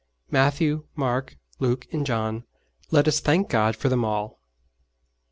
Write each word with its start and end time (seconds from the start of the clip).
Matthew, 0.31 0.85
Mark, 0.95 1.37
Luke, 1.59 1.85
and 1.91 2.07
John 2.07 2.43
let 2.89 3.07
us 3.07 3.19
thank 3.19 3.49
God 3.49 3.75
for 3.75 3.87
them 3.87 4.03
all. 4.03 4.41